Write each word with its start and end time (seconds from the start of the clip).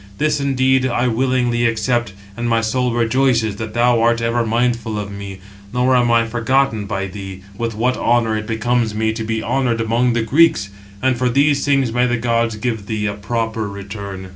This, 0.17 0.39
indeed, 0.39 0.87
I 0.87 1.07
willingly 1.07 1.67
accept, 1.67 2.13
and 2.35 2.49
my 2.49 2.59
soul 2.59 2.91
rejoices 2.91 3.57
that 3.57 3.75
thou 3.75 4.01
art 4.01 4.19
ever 4.19 4.43
mindful 4.43 4.97
of 4.97 5.11
me; 5.11 5.37
nor 5.71 5.95
am 5.95 6.09
I 6.09 6.25
forgotten 6.25 6.85
by 6.87 7.05
thee, 7.05 7.43
with 7.55 7.75
what 7.75 7.97
honour 7.97 8.35
it 8.35 8.47
becomes 8.47 8.95
me 8.95 9.13
to 9.13 9.23
be 9.23 9.43
honoured 9.43 9.79
among 9.79 10.13
the 10.13 10.23
Greeks. 10.23 10.69
And 11.03 11.19
for 11.19 11.29
these 11.29 11.63
things 11.63 11.93
may 11.93 12.07
the 12.07 12.17
gods 12.17 12.55
give 12.55 12.87
thee 12.87 13.05
a 13.05 13.13
proper 13.13 13.69
return." 13.69 14.29